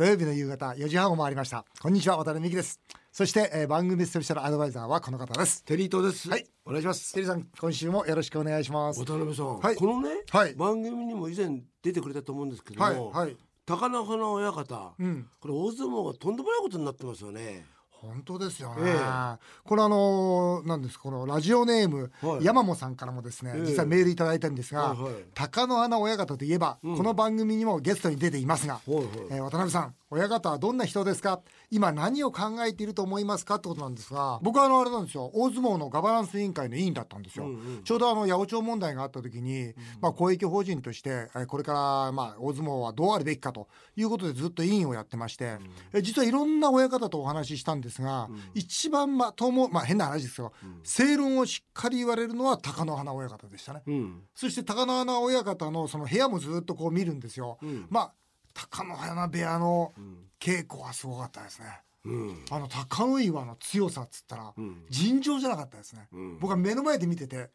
[0.00, 1.66] 土曜日の夕方4時半を回りました。
[1.78, 2.80] こんにちは渡辺美希です。
[3.12, 5.62] そして、えー番組スペシャルアドバイザーはこの方です。
[5.64, 6.30] テリー東です。
[6.30, 6.46] はい。
[6.64, 7.12] お願いします。
[7.12, 9.04] テリーさん今週もよろしくお願いします。
[9.04, 9.76] 渡辺さん、はい。
[9.76, 10.54] このね、はい。
[10.54, 11.50] 番組にも以前
[11.82, 13.36] 出てくれたと思うんですけども、はいはい。
[13.66, 15.26] 高菜花親方、うん。
[15.38, 17.66] これ大相撲がとんでもないことになってますよね。
[18.00, 19.38] 本当ですよね、ええ。
[19.64, 22.44] これあのーなんですこのラジオネーム、はい。
[22.44, 23.66] 山本さんからもですね、ええ。
[23.66, 25.12] 実はメールいただいたんですが、はいはい。
[25.34, 29.04] 貴乃花親方といえば、この番組にもゲストに出ていますが、はいはい。
[29.30, 31.40] えー渡辺さん親方はどんな人ですか？
[31.70, 33.56] 今何を考えていると思いますか？
[33.56, 37.46] ってことなんですが僕はあのあれなんですよ大相撲のガバナンス委員会の委員だったんですよ、
[37.84, 45.58] ちょうどあの八百長問題があった時に、まあ、公益法人としてえーこれからまあ大相撲はどうあるべきかということでずっと委員をやってまして、
[45.92, 53.82] えー実はいろんな親方とお話ししたんですが、一番まともまあ変な話ですけど、正論をしっかり言われるのは貴乃花親方でしたね。
[53.86, 54.22] うん。
[54.34, 57.58] そして貴乃花親方のその部屋もずっとこう見るんですよ。
[57.88, 58.12] まあ
[58.54, 59.92] 貴乃花部屋の
[60.38, 61.66] 稽古はすごかったですね。
[62.04, 62.44] うん。
[62.50, 64.54] あの貴乃岩の強さっつったら
[64.88, 66.08] 尋常じゃなかったですね。
[66.40, 67.50] 僕は目の前で見てて、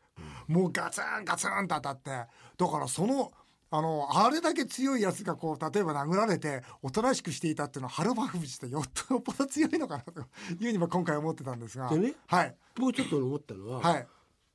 [0.48, 2.28] もうガツンガツンと当たって、だ
[2.68, 3.32] からその
[3.72, 10.26] あのあれだけ強いやつがこう例えば殴られておとなしくしていたっていうのは春馬富士ってよっよっぽど強いのかなという
[10.60, 14.08] ふうにも今回思ってたんですが、でねはい僕ちょっと思ったのは、はい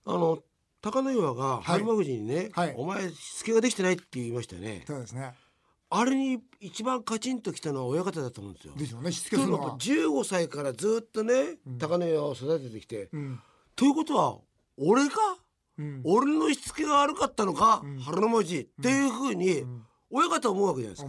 [0.06, 0.38] あの
[0.82, 4.84] 高野岩が春馬富士にね、はいお前しつけができてないって言いましたよね。
[4.86, 5.34] そうですね。
[5.90, 8.74] あれに一番カチンときたのは親方だと思うんですよ。
[8.76, 9.76] でしょうねしつけするのは。
[9.76, 13.40] 15歳からずっとね、高野岩を育ててきて、うん
[13.76, 14.38] ということは
[14.78, 15.49] 俺か、うん
[16.04, 19.64] 俺のしつけが悪かったのか、春の文字っていうふうに
[20.10, 21.08] 親方は思うわけじゃないですか。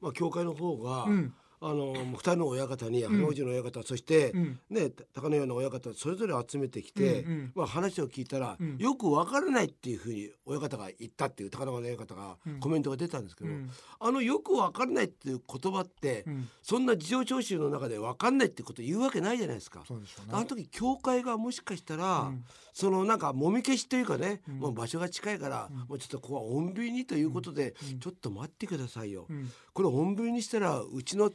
[0.00, 4.58] まあ教会の方が、うんあの二人の親方に春の文字の親方、そして、ん。
[4.70, 8.78] ね高野岩の親方それぞれ集めてきて、まあ話を聞いたら、ん。
[8.78, 13.70] よく分からないっていうふうに親方が言ったっていう高野岩の親方がコメントが出たんですけど、うん。
[14.00, 16.48] あのよく分からないっていう言葉って、ん。
[16.62, 19.84] そんな事情聴取の中で分かんないってこと言うわけないじゃないですか。
[20.30, 22.32] あの時教会がもしかしたら、
[22.72, 29.26] そのなんかもみ消しというかね、もう場所が近いから、もうちょっとここは穏便にということで、ちょっと待ってくださいよ、
[29.74, 31.30] これ穏便にしたらうちの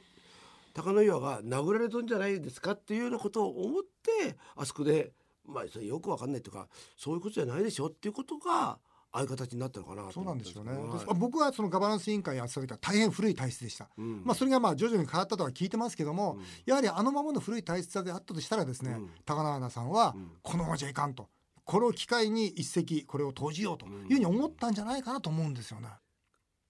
[0.75, 5.13] 高野岩が殴られとんじゃないですかっていうようなことを思ってあそこで
[5.47, 8.77] まあそれよくわかんないというかそういうことじゃないでしょっていうことが
[9.15, 10.71] ああいう形になったのかなとそうなんですよね。
[10.71, 13.87] けどです僕はそのガバナンス委員会やってた大変古い体質でした。
[13.95, 20.13] まあそれがまあ徐々に変わったとは聞いてますけども、やはりあのままの古い体質であったとしたらですね、高野花さんは
[20.43, 21.29] このままじゃいかんと。
[21.63, 25.87] これを機会に一石これを投じようというふうに思ったんじゃないかなと思うんですよね。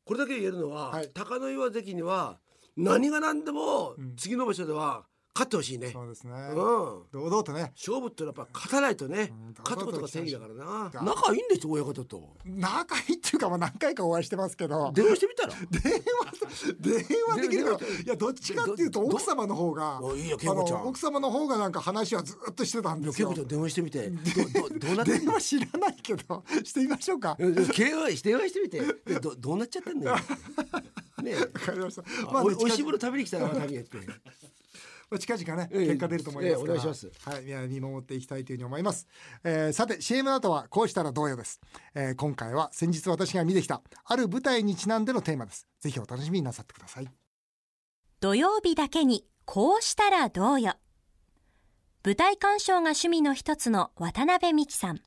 [0.06, 2.38] これだけ言えるのは、はい高野岩関には
[2.78, 5.90] 何が何でも次の場所では勝ってほしいね。
[5.92, 6.32] そうですね。
[6.32, 6.56] うん。
[6.56, 7.74] 堂々とね。
[7.76, 10.90] 勝負ってやっぱ勝たないとね、ん勝つことが正義だからな。
[10.90, 11.02] だ。
[11.02, 12.38] 仲いいんですよ親方と。
[12.46, 14.94] 仲いいっていうかまあ何回かお会いしてますけど。
[14.94, 15.54] 電話してみたら？
[16.80, 17.66] 電話電話できる？
[17.66, 20.88] からいやどっちかっていうとど奥様の方がおいいよ恵子ちゃん。
[20.88, 23.28] 奥様の方がなんか話はずっとしてたんですよ。
[23.28, 24.10] 結構ちゃん電話してみて。
[24.10, 25.26] どどどうなってんの？
[25.26, 27.36] 電話知らないけどしてみましょうか。
[27.38, 28.80] 電話してみて。
[29.06, 30.16] でどどうなっちゃってんのよ
[31.26, 31.32] ね。
[31.34, 32.02] えわかりました。
[32.02, 33.98] あまあねおしいもの食べに来たら旅へって。
[33.98, 35.86] まあ近々ねええ。
[35.88, 36.74] 結果出ると思いますから。
[36.74, 37.12] ええお願いします。
[37.30, 39.08] はいいや見守っていきたいというふうに思います、
[39.44, 41.60] えーさて CM の後はこうしたらどうよです、
[41.94, 45.68] えー今回は先日私が見てきたある舞台にちなんでのテーマです。
[45.82, 47.08] ぜひお楽しみになさってください。
[48.20, 50.74] 土曜日だけにこうしたらどうよ。
[52.04, 55.02] 舞台鑑賞が趣味の一つの渡辺美希さん。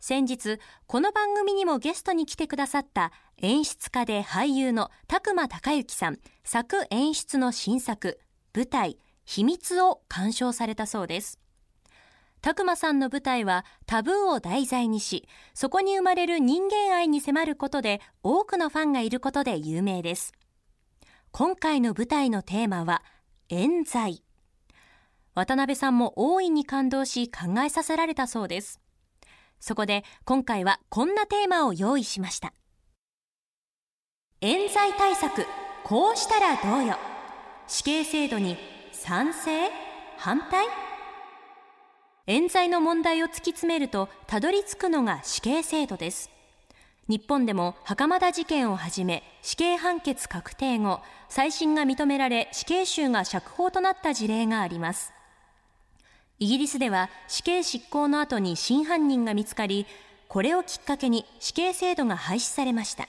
[0.00, 6.18] 先日この番組にもゲストに来てくださった演出家で俳優の拓磨孝之さん。
[6.44, 8.20] 作演出の新作
[8.54, 11.40] 舞台秘密を鑑賞されたそうです。
[12.40, 20.32] 拓磨さんの舞台はタブーを題材にしそこに生まれる人間愛に迫ることで多くのファンがいることで有名です。
[21.32, 23.02] 今回の舞台のテーマは
[23.48, 24.22] 冤罪。
[25.34, 28.80] 渡辺さんも大いに感動し考えさせられたそうです。
[29.58, 32.52] そこで今回はこんなテーマを用意しました。
[34.44, 35.46] 冤罪対策
[35.84, 36.96] こうしたらどうよ。
[37.68, 38.56] 死刑制度に
[38.90, 39.70] 賛成？
[40.18, 40.66] 反対？
[42.26, 46.28] 冤罪の問題を突き詰めるとたどり着くのが死刑制度です。
[47.06, 55.12] 日本でも袴田事件をはじめ死刑判決確定後再審が認められ死刑囚が釈放となった事例があります。
[56.40, 59.86] イギリスでは死刑執行の後に真犯人が見つかり
[60.26, 63.06] これをきっかけに死刑制度が廃止されました。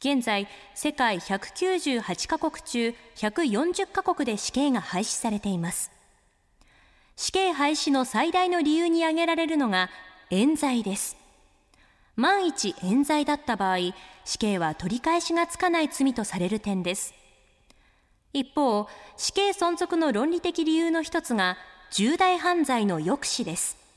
[0.00, 0.46] 現在
[0.76, 5.90] 世界198カ国中140カ国で死刑が廃止されています。
[7.16, 9.90] 死刑廃止の最大の理由に挙げられるのが
[10.30, 11.16] 冤罪です。
[12.14, 13.78] 万一冤罪だった場合
[14.24, 17.12] 死刑は取り返しがつかない罪とされる点です。
[18.32, 18.86] 一方
[19.16, 21.56] 死刑存続の論理的理由の一つが
[21.90, 23.87] 重大犯罪の抑止です。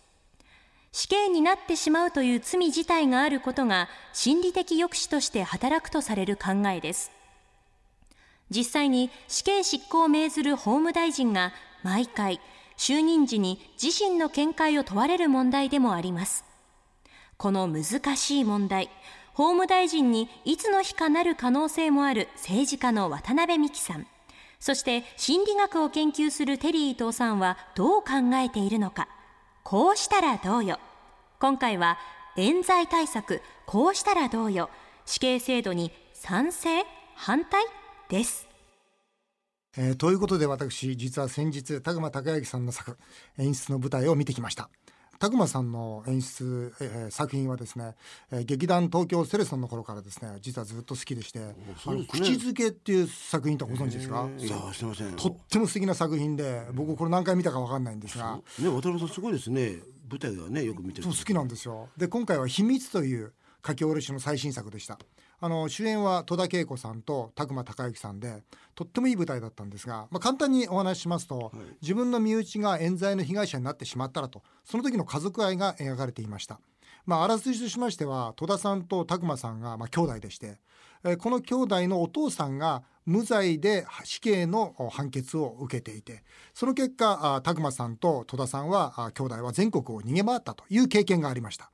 [0.93, 7.11] 死刑になってしまうという罪自体があることが心理的抑止として働くとされる考えです。
[8.49, 11.53] 実際に死刑執行を命ずる法務大臣が
[11.83, 12.41] 毎回
[12.77, 16.43] 就任時に自身の見解を問われる問題でもあります。
[17.37, 18.87] この難しい問題
[19.33, 24.05] 法務大臣にいつの日かなる可能性もある政治家の渡辺美樹さん
[24.59, 29.07] そして心理学を研究するテリー伊藤さんはどう考えているのか。
[29.63, 30.79] こうしたらどうよ。
[31.39, 31.97] 今回は
[32.37, 34.69] 冤罪対策こうしたらどうよ。
[35.05, 36.83] 死刑制度に賛成
[37.15, 37.63] 反対
[38.09, 38.47] です。
[39.77, 42.97] えー、ということで私実は先日田熊孝之さんの作
[43.37, 44.69] 演出の舞台を見てきました。
[45.21, 47.93] 田熊さんの演出、えー、作品はですね、
[48.31, 51.39] えー、劇団東京セレソンの頃からですね実はずっと好きでして
[51.85, 54.27] 「あの口づけ」っていう作品とご存知ですか？
[54.39, 58.37] いやすみませんとっても素敵な作品で僕これ何回見たか分かんないんですが。
[58.57, 58.67] ね。
[58.67, 59.75] 渡辺さんすごいですね。
[60.09, 61.89] 舞台はねよく見てるそう好きなんですよ。
[61.95, 63.31] で今回は「秘密」という
[63.63, 64.97] 書き下ろしの最新作でした
[65.43, 68.43] あの主演は戸田恵子さんと拓磨孝之さんで
[68.75, 71.51] とってもいい舞台だったんですが、まあ、簡単にお話ししますと、はい、
[71.81, 76.59] 自分の身内が冤罪の被害者になってしまったらとその時の家族愛が描かれていました。
[77.07, 80.59] まあ、あらすじとしましては戸田さんと拓磨さんが、まあ、兄弟でして、
[81.03, 86.23] えー、この兄弟のお父さんが無罪で死刑の判決を受けていて
[86.53, 91.71] その結果拓磨さんと戸田さんは兄弟は全国を逃げ回ったという経験がありました。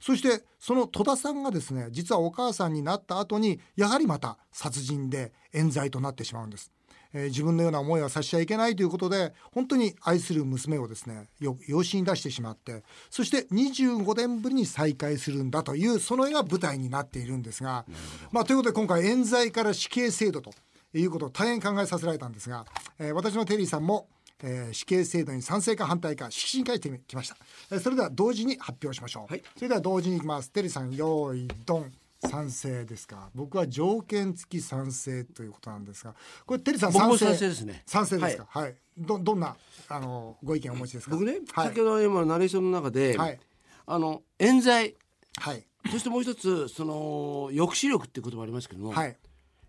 [0.00, 6.72] そしてその戸田さんがですね実はお母さんになった後にやはりまた殺人で冤罪となってしまうんです。
[7.14, 17.86] えー、自分のような思いはさせちゃいけないということで本当に愛する娘をですね養子に出してしまってそして25年ぶりに再会するんだというその絵が舞台になっているんですが、
[18.30, 20.52] まあ、ということで今回冤罪から死刑制度と
[20.94, 22.66] いうことを大変考えさせられたんですが、
[22.98, 24.08] えー、私のテリーさんも
[24.42, 27.36] えー、死刑制度に賛成か反対か指針書いてきました、
[27.72, 30.50] えー、それでは同時に発表しましょう、はい、それでは同時にいきます。
[30.50, 33.30] テリーさん用意ドン賛成ですか？
[33.34, 36.14] 僕は条件付き賛成ということなんですが
[36.46, 37.82] これテリーさん賛成賛成ですね。
[37.86, 38.46] 賛成ですか？
[38.48, 39.56] はい、はい、どどんな
[39.88, 41.12] あのご意見をお持ちですか？
[41.12, 43.38] 僕ね、はい、先ほど今ナレーションの中で、はい、
[43.86, 44.94] あの冤罪。
[45.40, 45.64] はい。
[45.92, 49.16] そしてもう一つその抑止力っていう言葉ありますけども、はい、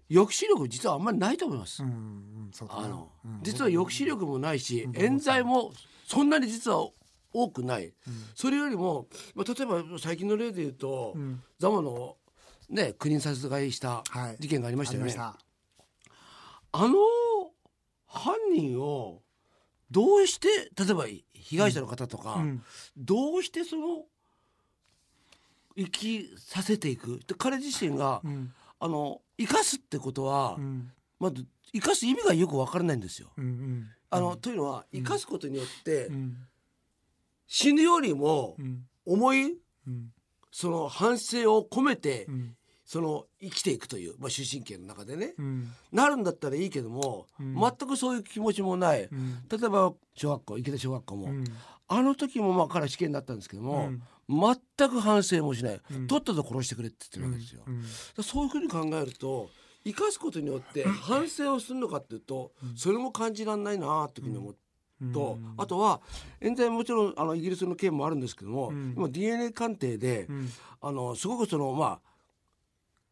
[0.10, 1.84] 抑止力実はあんまりないと思います。
[1.84, 1.86] あ
[2.88, 3.12] の、
[3.44, 5.72] 実は抑止力もないし、冤罪も
[6.08, 6.88] そんなに実は
[7.32, 7.94] 多くない。
[8.34, 11.16] それよりも、まあ、例えば最近の例で言うと、
[11.60, 12.18] ザマの
[12.70, 14.04] ね国に殺害した
[14.40, 15.14] 事件がありましたよね。
[15.16, 16.12] はい、
[16.72, 16.96] あの
[18.08, 19.22] 犯人を
[19.92, 22.64] どうして例えば被害者の方とか、うん、
[22.98, 24.06] どうしてその
[25.78, 27.20] 生きさせていく？
[27.28, 33.32] で彼自身が、うん、あの生かすってことは、うん、まず生かす意味がよくわからないんですよ。
[33.38, 36.38] うんうん、あのというのは生かすことによって、うん、
[37.48, 38.58] 死ぬよりも
[39.06, 39.58] 重い、
[40.52, 42.28] その反省を込めて、
[42.86, 45.36] その生きていくという、まあ、終身刑の中でね、
[45.92, 49.08] なるんだったらいいけども、全くそういう気持ちもない、例
[49.64, 51.30] えば小学校池田小学校も、
[51.88, 53.92] あの時もまあ彼は死刑になったんですけども、
[54.30, 58.24] 全く反省もしない、とっとと殺してくれって言ってるわけですよ。
[58.24, 59.50] そういうふうに考えると
[59.84, 64.60] 生かすことによって反省をするのかっていうと、それも感じられないなっていうふうに思って。
[65.14, 66.02] と、あとは
[66.42, 70.28] 冤罪もちろんあのイギリスの件もあるんですけども、今 DNA 鑑定で、
[70.82, 72.00] あのすごくそのまあ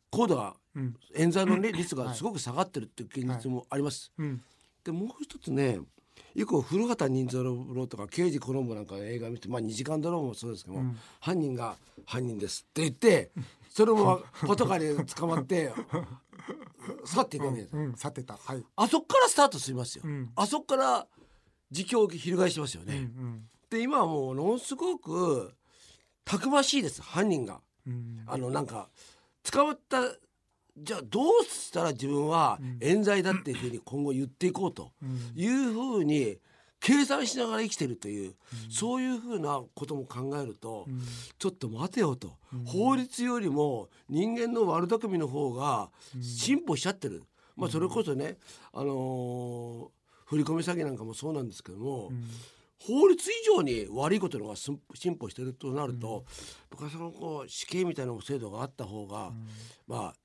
[0.10, 0.56] 高度が、
[1.16, 4.12] 冤罪の、ね、率がすごく下がってるっていう現実もあります。
[4.84, 5.80] でもう一つね
[6.36, 13.32] 以降古畑任三郎とか刑事コロンボなんかの映画見て、まあ、2時間ドラマもそうですけども、うん、犯人が「犯人です」って言って
[13.70, 15.72] それもパトカーに捕まって
[17.06, 20.04] 去っていくわけです、うんうん、去ってた、はい、あそこからスタートしますよ、
[20.36, 21.08] あそこから
[21.72, 25.54] 自供を翻しますよね、うんうん、で今はもうものすごく
[26.28, 27.02] たくましいです。
[27.02, 27.62] 犯人が、
[28.26, 28.90] あのなんか
[29.50, 30.02] 捕まった
[30.78, 34.92] じゃあどうしたら自分は冤罪だっていうふうに今後言っていこうと
[35.36, 36.38] いうふうに
[36.80, 38.36] 計算しながら生きてるという、
[38.70, 40.86] そういうふうなことも考えると、
[41.40, 45.90] ちょっと待てよと、法律よりも人間の悪巧みの方が
[46.22, 47.24] 進歩しちゃってる、
[47.56, 48.38] まあ、それこそね、
[48.74, 49.92] あの
[50.26, 52.12] 振り込み詐欺なんかもそうなんですけども、
[52.80, 56.26] 法律以上に悪いことの方が進歩してるとなると、
[56.70, 59.32] 僕はそのこう死刑みたいな制度があった方が、
[59.88, 60.16] まあ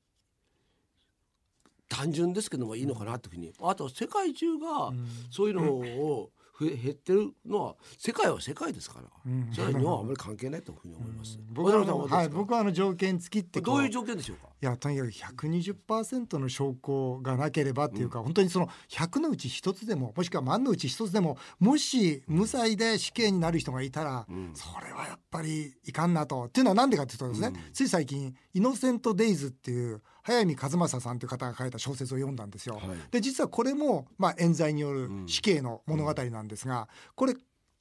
[1.93, 3.53] 単純ですけどもいいのかなというふうに。
[3.61, 4.93] あと世界中が
[5.31, 9.09] そういうのをふ減ってるのは世界は世界ですから、
[9.53, 11.39] それは日本はあまり関係ないというふうに思います。
[11.51, 12.29] 僕はあの渡辺さんはい。
[12.29, 14.49] 僕はあの条件付きってこどういう条件でしょうか？
[14.63, 26.45] いやとにかく120%の証拠がなければっていうか、本当にその100のうち1つでももしくは万のうち1つでももし無罪で死刑になる人がいたら、それはやっぱりいかんなと。
[26.45, 32.77] っていうのは何でかっていうとですね、つい最近「イノセント・デイズ」っていう早見和正さんという方が書いた小説を読んだんですよ。
[32.77, 32.99] はい。
[33.11, 37.35] で実はこれも、まあ、冤罪による死刑の物語なんですが、これ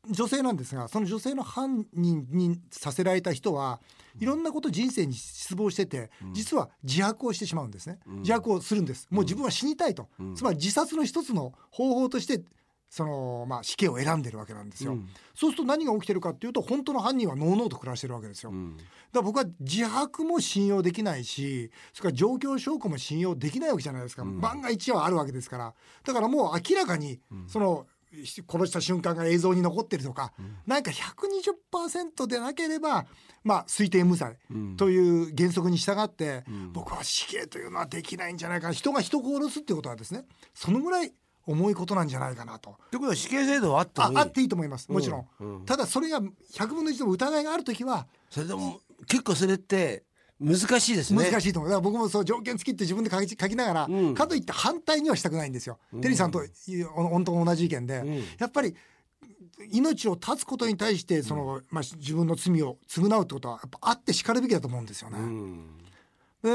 [0.10, 3.80] 女性なんですがその女性の犯人にさせられた人は
[4.20, 9.08] いろんなこと人生に失望してて、実は自白をしてしまうんですね、自白をするんです。
[9.12, 12.44] もう自分は死にたいと、つまり自殺の一つの方法として
[12.92, 14.98] その、まあ、死刑を選んでるわけなんですよ、
[15.34, 25.74] そうすると何が起きてるかっていうと本当の犯人はのうのうと暮らしてるわけですよ、だから僕は自白も信用できないしそれから状況証拠も信用できないわけじゃないですか、万が一はあるわけですから。
[26.04, 27.88] だからもう明らかにその、
[28.50, 30.34] 殺した瞬間が映像に残ってるとか、
[30.68, 33.06] なんか120%でなければ、
[33.44, 34.38] まあ、推定無罪
[34.76, 36.44] という原則に従って、
[36.74, 38.68] 僕は死刑というのはできないんじゃないか。
[38.68, 41.14] な人が人を殺すっていうことはですねそのぐらい
[41.52, 42.78] 重いことなんじゃないかなと。
[42.90, 44.18] ということは死刑制度はあってもいい？
[44.18, 44.92] ああっていいと思います。
[44.92, 45.66] もちろん、うん。
[45.66, 50.04] ただそれが100分の1でも疑いがある時はそれでも結構それって
[50.40, 51.30] 難しいですね。
[51.30, 51.70] 難しいと思う。
[51.70, 54.16] だから僕もそう条件付きって自分で書き書きながら、うん。
[54.16, 56.48] かといって反対にはしたくないんですよ、テリーさんとい
[56.82, 58.18] う本当同じ意見で、ん。
[58.40, 58.76] やっぱり
[59.72, 65.20] 命を絶つことに対してその、まあ、自分の罪を償うってことはやっぱあってしかるべきだと思うんですよね。
[65.20, 65.78] うん。
[65.78, 65.91] で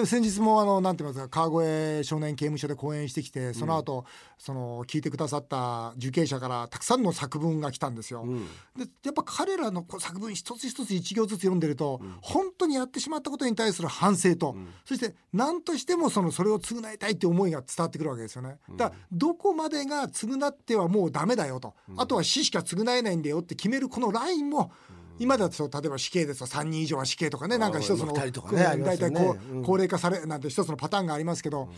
[0.05, 4.05] 先日もあのなんて言いますか川越少年刑務所で講演してきてその後、
[4.37, 8.25] その聞いてくださった受刑者からたくさんの作文が来たんですよ。
[8.25, 8.47] ん。
[8.77, 18.59] でやっぱ彼らの作文一つ一つ一行ずつ読んでると、本当にやってしまったことに対する反省と、そして何としてもそのそれを償いたいって思いが伝わってくるわけですよね。
[18.77, 24.73] だからどこまでが償ってはもうダメだよと、あとは死しか償えないんだよって決めるこのラインも
[25.19, 29.65] 今だと例えば死刑ですと3人以上は死刑とかねなんか一つのね大体こううん。
[29.65, 31.69] 高齢化されなんて一つのパターンがありますけど、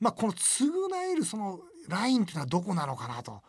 [0.00, 0.66] まあこの償
[1.12, 3.40] えるそのラインっていうのはどこなのかなと。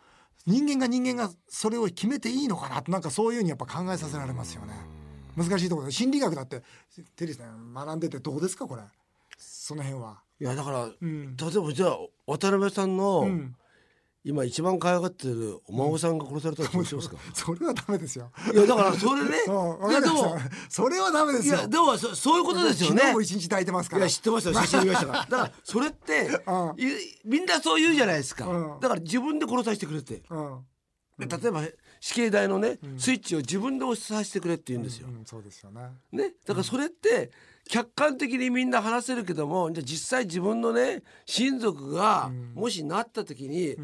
[0.46, 4.74] 人間が人間がそれを決めていいのかなとなんかそういうふうにやっぱ考えさせられますよね。
[5.36, 6.62] 難しいところで心理学だって
[7.16, 8.82] テリーさん学んでてどうですかこれ？
[9.36, 10.22] その辺は。
[10.40, 11.36] いやだから、ん。
[11.36, 13.54] 例えばじゃあ渡辺さんの、ん
[14.22, 18.30] 今一番可愛がってるお孫さんが殺されたらどうしますか、それはダメですよ。
[18.52, 19.28] いやだからそれね。
[19.28, 21.56] いやでもそれはダメですよ。
[21.56, 22.96] いやでもそそういうことですよね。
[23.00, 24.00] 昨日も一日抱いてますから。
[24.00, 25.18] いや知ってますよ写真見ましたから。
[25.24, 26.74] だからそれって、うん。
[26.78, 26.92] い
[27.24, 28.80] みんなそう言うじゃないですか、うん。
[28.80, 30.22] だから自分で殺させてくれって。
[30.28, 30.66] うん。
[31.18, 31.62] で例えば
[32.00, 35.82] 死刑台のね、スイッチを自分で押させてくれって言うんですよ、うん、そうですよね。
[36.12, 37.30] ね、だからそれって
[37.68, 43.76] 客観的にみんな話せるけどもじゃあ実際自分のね親族がもしなった時に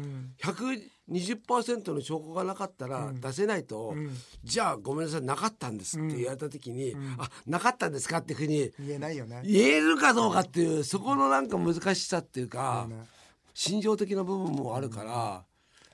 [0.43, 3.95] 120%の証拠がなかったら出せないと、
[4.43, 9.41] じゃあごめんなさいなかったんですって言われた時に、あなかったんですかっていうふうに言えないよね。
[9.45, 13.05] 言えるかどうかっていうそこのなんか難しさっていうか、ね。
[13.53, 15.43] 心情的な部分もあるから、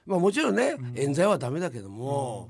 [0.05, 2.49] まあもちろんね、冤罪はダメだけども、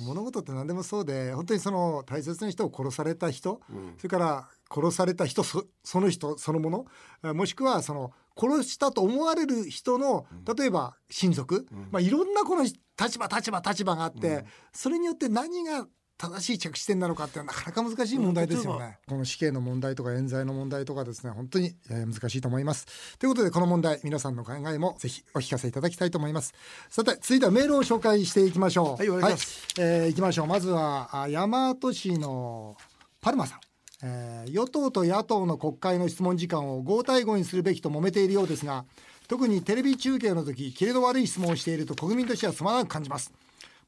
[0.00, 3.60] 物事って何でもそうで本当にその大切な人を殺された人、
[3.98, 6.86] それから殺された人そその人そのもの
[7.22, 15.86] あもしくはその殺したと思われる人の例えば親族、まあ、いろんなこの立場立場立場があって、それによって何が
[16.22, 18.98] 正しい着地点なのかってなかなか難しい問題ですよね。
[19.08, 22.86] この死刑の問題とか冤罪の問題とかですね本当に、えー難しいと思います。
[23.18, 26.54] ということでこの問題皆さんの考えもぜひお聞かせいただきたいと思います。
[26.90, 28.96] さて続いてはメールを紹介していきましょう。
[28.98, 32.76] はいお願いしますえーいきましょうまずはあ大和市の
[33.20, 33.60] パルマさん。
[34.04, 38.84] えー与党と野党の国会の質問時間を5対5にするべきと揉めているようですが
[39.26, 43.32] 特にテレビ中継の時キレの悪い質問をしていると国民としてはつまらなく感じます。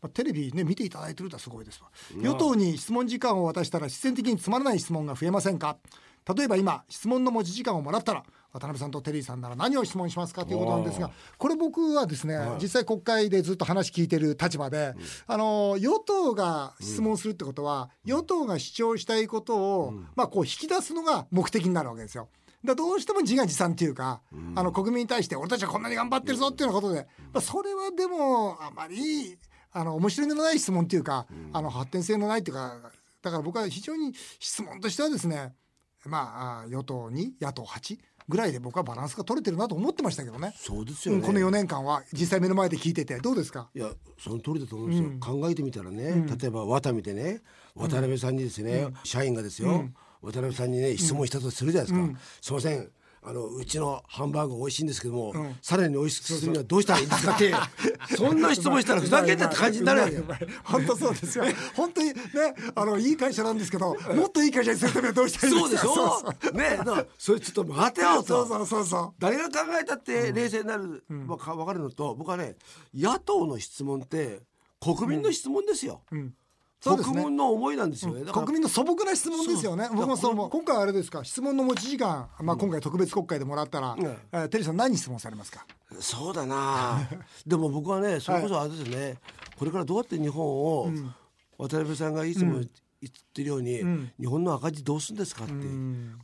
[0.05, 1.89] まあ、テレビね見ていただいてるとはすごいですわ。
[2.21, 5.79] 与党に質問時間を渡したら必然的につまらない質問が増えませんか？
[6.37, 14.95] 例えば今質問の持ち時間をもらったら渡辺さんとテリーさんなら何を質問しますかということなんですがこれ僕はですね、実際国会でずっと話聞いてる立場で、
[15.27, 22.29] あの与党が質問するってことは、与党が主張したいことを、まあこう引き出すのが目的になるわけですよ。
[22.65, 24.23] だどうしても自画自賛っていうか、
[24.55, 29.37] あの国民に対して俺たちはこんなに頑張ってるぞっていうようなことで、まあ、それはでもあまり
[29.77, 32.79] あの面白みのない質問っていうか、あの発展性のないっていうか
[33.23, 35.53] だから僕は非常に質問としてはですね
[36.07, 40.55] まああ与党2野党8ぐらいで僕はバランスが取れてるなと思ってましたけどね。
[40.57, 43.69] そうですよね、うんこの4年間は実際目の前で聞いててどうですか？
[43.75, 47.43] いやその通りだと思うんですよ、考えてみたらね、例えばワタミでね
[47.75, 49.91] 渡辺さんにですね、社員がですよ、
[50.23, 52.91] 渡辺さんにね質問したとするじゃないですか、すいません
[53.27, 57.55] あのうちのハンバーグ美味しいんですけども、さらに美味しくするにはどうしたらいいんですかって
[58.17, 60.25] そんな質問したらふざけんなって感じになるわけよ。
[60.63, 61.45] 本当そうですよ。
[61.75, 62.15] 本当にね、
[62.75, 65.89] あのいい会社なんですけど、もっといい会社にするためにはどうしたらいいんですか？
[65.89, 66.53] そうでしょ？
[66.59, 66.79] ね、
[67.17, 68.25] それちょっと待てよと。
[68.25, 69.13] そうそうそうそう。
[69.19, 72.57] 誰が考えたって冷静になる、まあか分かるのと、僕はね、
[72.95, 74.41] 野党の質問って
[74.81, 76.03] 国民の質問ですよ。
[76.85, 77.15] そうですね。
[77.15, 78.31] 国民の思いなんですよね。
[78.31, 79.89] 国民の素朴な質問ですよね。
[79.93, 80.51] 僕もそう思う。
[80.51, 85.67] 今回あれですか、質問の持ち時間、まあ今回特別国会でもらったら、えーテリーさん何質問されますか？
[85.99, 87.09] そうだな。
[87.47, 89.19] でも僕はねそれこそあれですよね、
[89.59, 90.91] これからどうやって日本を、
[91.57, 92.67] 渡辺さんがいつも言っ
[93.33, 93.81] てるように、
[94.21, 95.53] 日本の赤字どうするんですかって、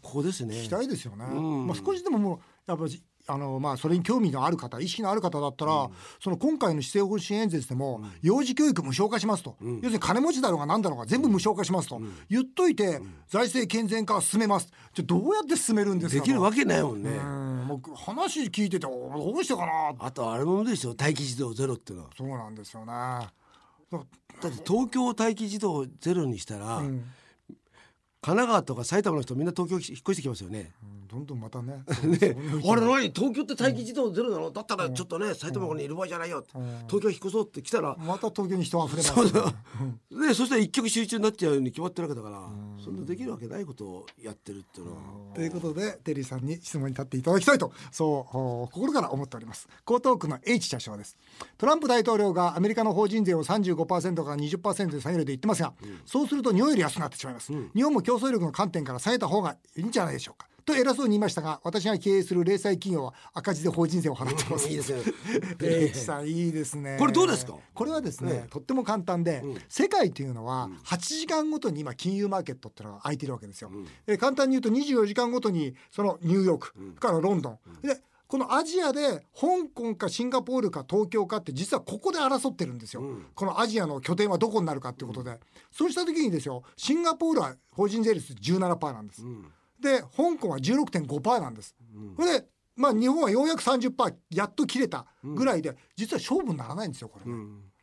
[0.03, 0.57] ここですね。
[0.57, 1.25] 聞きたいですよね。
[1.25, 5.89] まあ少しでももうやっぱりあのまあそれに興味のある方意識のある方だったら、
[6.23, 14.69] その今回の施政方針演説でも、幼児教育無償化しますと、要するに金持ちだろうが何だろうが全部無償化しますと、言っといて、財政健全化は進めます。
[14.95, 16.21] じゃあどうやって進めるんですか？
[16.23, 19.95] できるわけないもんね、うんもう話聞いてておどうしてかな？
[19.99, 22.11] あとあれもですよ待機児童ゼロっていうのは。
[22.17, 22.87] そうなんですよね。
[22.87, 23.31] だ
[23.93, 27.03] だって東京待機児童ゼロにしたら、神
[28.21, 30.73] 奈川とか埼玉の人みんな東京引っ越してきますよね。
[30.83, 31.83] うんどんどんまたね。
[32.07, 33.11] ね、あれ何？
[33.11, 36.45] 東京って待機児童ゼロなの、だったらちょっとね埼玉にいる場合じゃないよ、
[36.87, 39.53] 東京引っ越そうって来たら、また東京に人あふれます、そうだ。
[40.11, 42.49] ね、そしたら一極集中になっちゃうように決まってるわけだから、
[42.85, 44.99] そんなできるわけないことをやってるっていうのは。
[45.35, 49.69] ということでテリーさんに質問に立っていただきたいとそうお心から思っております。
[49.89, 51.19] 江東区の H 社長です。
[51.59, 55.73] トランプ大統領がアメリカの法人税を35%から20%で下げると言ってますが、
[56.07, 64.69] そうすると日本より安くなってしまいます、日本も競争力の観点から下げた方がいいんじゃないでしょうかと偉そうに言いましたが私が経営する零細企業は赤字で法人税を払ってます。
[64.69, 65.01] いいですね。
[65.61, 66.97] H さんいいですね。
[66.99, 67.55] これどうですか？
[67.75, 73.71] これはですね、とっても簡単で、世界というのは8時間ごとに今金融マーケットっていうのが空いてるわけですよ、
[74.07, 83.03] え簡単に言うと24時間ごとにそのニューヨーク、からロンドン、でこのアジアで香港かシンガポールか東京かって実はここで争ってるんですよ、
[83.35, 85.39] このアジアの拠点はどこになるかっていうことで、
[85.73, 89.23] そうした時にですよシンガポールは法人税率17%なんです、
[89.81, 91.75] で香港は16.5%なんです、
[92.17, 92.47] それで
[92.77, 97.39] まあ日本はようやく30%やっと切れたぐらいで、実は勝負にならないんですよこれね、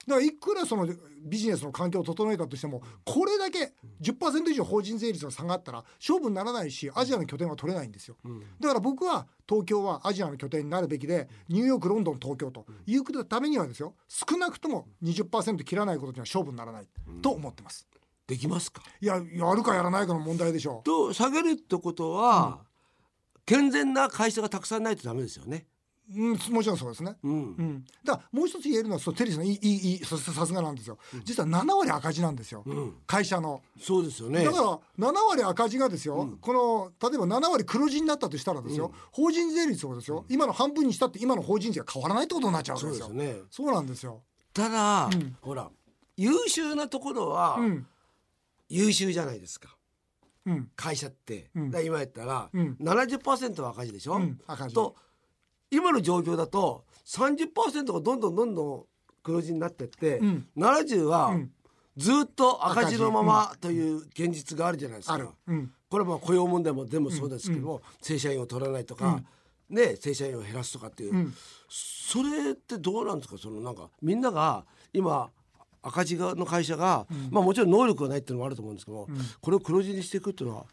[0.07, 0.87] だからいくらその
[1.25, 8.15] ビジネスの環境を整えたとしてもこれだけ10%以上法人税率が下がったら勝負にならないしアジアの拠点は取れないんですよ、
[8.59, 16.87] だから僕は東京はアジアの拠点になるべきでニューヨークロンドン東京というためにはですよ少なくとも20%切らないことには勝負にならない
[17.21, 17.85] と思ってます、
[18.27, 18.81] できますか？
[19.01, 22.59] いややるかやらないかの問題でしょうと下げるってことは、
[23.45, 25.65] 健全な会社がたくさんないとダメですよね。
[26.09, 27.17] うん、もちろんそうですね。
[27.21, 30.97] うんうん、だからもう一つ言えるのはそうテリーさんいいいいささすがなんですよ。
[31.25, 32.63] 実は7割赤字なんですよ。
[33.05, 33.61] 会社の。
[33.77, 34.45] そうですよね。
[34.45, 34.57] だか
[34.97, 36.53] ら7割赤字がですよ、こ
[37.01, 43.07] の例えば7割黒字になったとしたらですよ、法人税率をですよ、今の半分にしたって今の法人税が変わらないってことになっちゃうわけですよ。
[43.07, 44.21] そうですよねそうなんですよ。
[44.53, 45.09] ただ、
[45.41, 45.69] ほら
[46.15, 47.87] 優秀なところは、うん
[48.69, 49.75] 優秀じゃないですか。
[50.45, 50.69] うん。
[50.75, 51.71] 会社って、ん。
[51.71, 52.77] だから今やったら、うん。
[52.81, 54.75] 70%は赤字でしょ、うん赤字。
[54.75, 54.95] と
[55.69, 58.85] 今の状況だと30%がどんどんどんどん
[59.23, 60.47] 黒字になってって、うん。
[60.55, 61.51] 70はん。
[61.97, 65.33] ずっと赤字のままという現実があるじゃないですか。
[65.47, 65.71] うん。
[65.89, 69.23] これはまあ雇用問題も全部そうですけども、正社員を取らないとか、
[69.69, 71.33] ね正社員を減らすとかっていう、ん。
[71.69, 73.37] それってどうなんですか？
[73.37, 75.31] そのなんかみんなが今
[75.81, 79.07] 赤字の会社が、まあもちろん能力がないっていうのもあると思うんですけども、
[79.41, 80.65] これを黒字にしていくっていうのは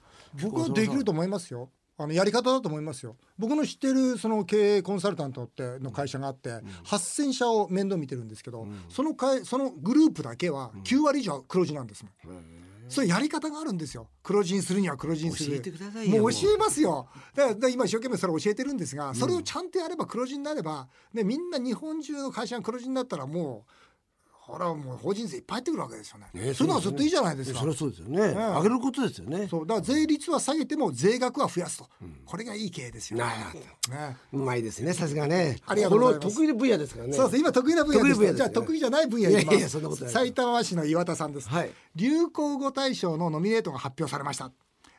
[0.42, 1.70] 僕はできると思いますよ。
[1.96, 3.16] あのやり方だと思いますよ。
[3.38, 6.50] 僕の知ってるその経営コンサルタントっての会社があって、
[6.84, 12.64] 8,000社を面倒見てるんですけど、その会そのグループだけは9割以上黒字なんですもん。
[12.88, 14.08] そういうやり方があるんですよ。
[14.22, 15.62] 黒字にするには黒字にする。
[16.08, 17.06] もう教えますよ。
[17.34, 23.70] だから今一生懸命それ教えてるんですが、それをちゃんとやれば黒字になれば、ねみんな日本中の会社が黒字になったらもう。
[24.46, 26.26] ほらもう法人税いっぱい入ってくるわけですよね。
[26.34, 27.60] ねそういうのはずっといいじゃないですか。
[27.60, 29.48] それはそうですよね、上げることですよね。
[29.48, 29.66] そう。
[29.66, 31.88] だから税率は下げても税額は増やすと、
[32.26, 33.24] これがいい経営ですよね。
[33.88, 34.16] ね。
[34.34, 35.56] うまいですねさすがね。
[35.64, 36.36] ありがとうございます。
[36.36, 37.12] この得意な分野ですからね。
[37.14, 38.14] そうそう今得意な分野です。
[38.14, 38.36] 得意分野ですよね。
[38.36, 39.54] じゃあ得意じゃない分野に行きます。
[39.54, 41.70] いやいやそんなことない埼玉市の岩田さんです、はい。
[41.96, 44.52] 流行語大賞のノミネートが発表されました、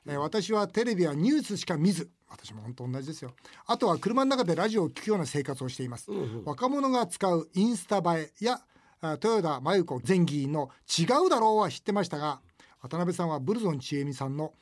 [0.07, 2.09] えー私はテレビやニュースしか見ず。
[2.27, 3.31] 私も本当同じですよ。
[3.65, 6.09] あとは車の中でラジオを聞くような生活をしています、
[6.43, 8.74] 若者が使うインスタ映えやあ
[9.11, 12.41] 豊田真由子前議員の違うだろうは知ってましたが
[12.81, 14.53] 渡辺さんはブルゾンちえみさんの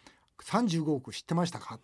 [0.43, 1.79] 35億知ってましたか？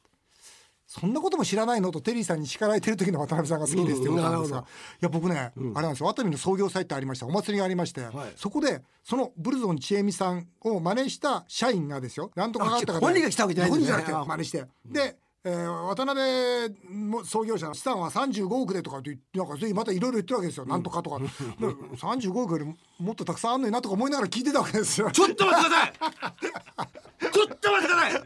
[0.88, 1.92] そんなことも知らないの？
[1.92, 4.68] とテリーさんに叱られてる時の渡辺さんが好きですってことなんですが、うんい
[5.02, 6.10] や僕ね、あれなんですよ。
[6.10, 7.28] 熱海の創業祭ってありました。
[7.28, 8.02] お祭りがありまして、
[8.36, 12.32] そこでそのブルゾンちえみさんを真似した社員がですよ。
[12.36, 13.94] なんとかかかったかあ本人が来たわけじゃないんですね。
[13.94, 14.66] 本人じゃなくて真似して。
[14.86, 21.16] でえー、渡辺も創業者の資産は35億でとかってなんかまたいろいろ言ってるわけですよ、うん、なんとかとか。
[21.16, 22.66] 35億より
[23.00, 25.10] もっとたくさんあんのになとか思いながら聞いてたわけですよ。
[25.14, 27.32] ちょっと待ってください。
[27.32, 28.24] ちょっと待ってください。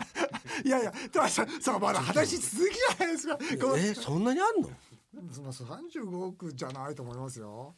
[0.65, 0.93] いやいや
[1.30, 3.38] ささまだ話続きじゃないですか。
[3.39, 4.69] えー、そんなにあんの
[5.52, 7.76] ？35億じゃないと思いますよ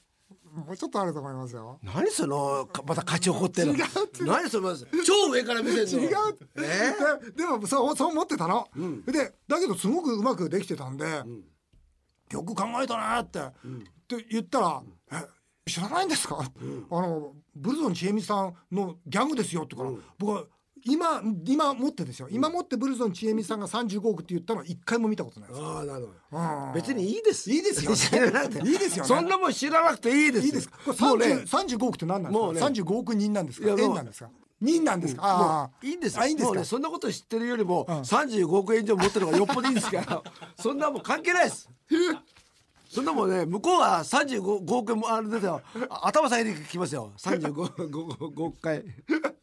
[0.56, 1.80] もうちょっとあると思いますよ。
[1.84, 3.74] 何そのまた勝ち誇ってる。
[3.74, 4.74] 違う何その
[5.06, 6.00] 超上から見てるの？
[6.00, 6.12] 違う。
[6.56, 8.68] えー、ででもそうそう思ってたの。
[8.76, 11.44] うん、でだけどすごくうまくできてたんで、うん、
[12.32, 15.28] よく考えたなって、うん、って言ったら、え
[15.70, 20.46] 知らないんですか、あのブルゾンちえみさんのギャングですよってから、僕は
[20.88, 22.28] 今今持ってですよ。
[22.30, 25.62] 今持ってブルゾンちえみさんが35億って言ったのは一回も見たことないです。
[25.62, 26.74] ああなるほど。
[26.76, 27.92] 別にいいですいいですよ。
[27.92, 31.26] いいですよ、そんなもん知らなくていいですいいですこれもうね。
[31.46, 33.70] 35億って何なんですか、ね、35億人なんですか？
[33.70, 34.30] 円なんですか？
[34.62, 40.24] 人なんですか、ああいいんですいいんですか、ね、そんなこと知ってるよりも、35億円以上持ってるのがよっぽどいいんですから。
[40.58, 41.68] そんなもん関係ないです。
[42.90, 45.62] そんなもんね向こうが35億円もあるんですよ。
[45.90, 47.12] 頭下げてきますよ。
[47.18, 48.84] 35億回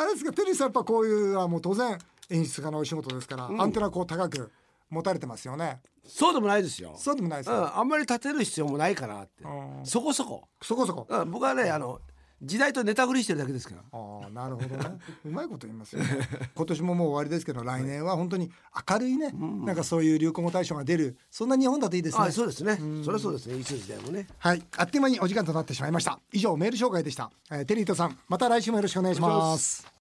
[0.00, 1.98] あれですかテリーさんやっぱこういうはもう当然
[2.30, 4.50] 演出家のお仕事ですから、うん、アンテナこう高く
[4.88, 5.80] 持たれてますよね。
[6.06, 6.94] そうでもないですよ。
[6.96, 9.44] そうでもないです、うん、あんまり立てる必要もないかなって、
[9.84, 10.44] そこそこ。
[10.62, 12.00] そこそこ、うん、僕はねあの
[12.42, 13.82] 時代とネタ振りしてるだけですから。
[13.92, 14.98] ああなるほどね。
[15.24, 16.08] うまいこと言いますよ、ね、
[16.54, 18.50] 今年ももう終わりですけど来年は本当に
[18.90, 22.30] 明るいね、うん、なんかそういう流行語大賞が出るそんな日本だといいですね。
[22.30, 23.56] そうですね、うそれはそうですね。
[23.58, 24.26] いつ時代もね。
[24.38, 24.62] はい。
[24.76, 26.18] あっという間にお時間となってしまいました。
[26.32, 29.99] 以上メール紹介でした、えー、テリーとさんまた来週もよろしくお願いします